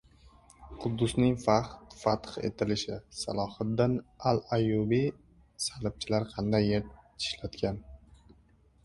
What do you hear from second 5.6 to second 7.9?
salibchilarni qanday “yer tishlatgan”?